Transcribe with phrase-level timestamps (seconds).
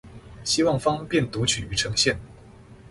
[0.43, 2.19] 希望方便讀取與呈現